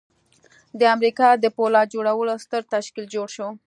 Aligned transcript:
د 0.79 0.81
امریکا 0.95 1.27
د 1.43 1.45
پولاد 1.57 1.87
جوړولو 1.95 2.33
ستر 2.43 2.61
تشکیل 2.75 3.05
جوړ 3.13 3.27
شو 3.35 3.47